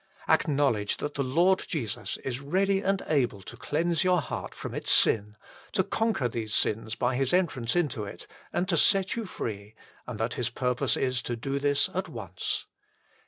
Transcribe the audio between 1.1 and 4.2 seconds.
the Lord Jesus is ready and able to cleanse your